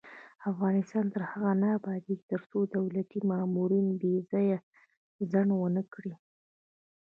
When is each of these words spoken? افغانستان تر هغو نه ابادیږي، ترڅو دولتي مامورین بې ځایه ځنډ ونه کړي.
افغانستان 0.51 1.05
تر 1.13 1.21
هغو 1.29 1.51
نه 1.61 1.67
ابادیږي، 1.77 2.25
ترڅو 2.29 2.59
دولتي 2.75 3.19
مامورین 3.29 3.87
بې 3.99 4.13
ځایه 4.29 4.59
ځنډ 5.31 5.49
ونه 5.55 5.81
کړي. 5.93 6.13